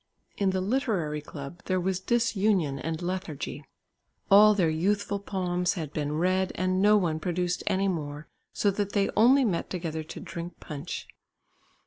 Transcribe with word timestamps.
In 0.35 0.49
the 0.49 0.61
literary 0.61 1.21
club 1.21 1.61
there 1.65 1.79
was 1.79 1.99
disunion 1.99 2.79
and 2.79 3.03
lethargy. 3.03 3.63
All 4.31 4.55
their 4.55 4.67
youthful 4.67 5.19
poems 5.19 5.73
had 5.75 5.93
been 5.93 6.13
read 6.13 6.51
and 6.55 6.81
no 6.81 6.97
one 6.97 7.19
produced 7.19 7.61
any 7.67 7.87
more, 7.87 8.27
so 8.51 8.71
that 8.71 8.93
they 8.93 9.11
only 9.15 9.45
met 9.45 9.69
together 9.69 10.01
to 10.01 10.19
drink 10.19 10.59
punch. 10.59 11.07